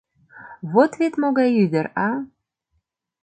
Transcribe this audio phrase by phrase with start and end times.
[0.73, 2.09] Вот вет могай ӱдыр, а!